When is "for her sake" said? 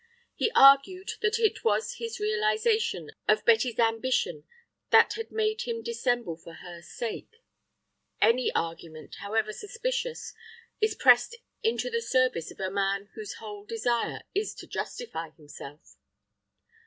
6.37-7.43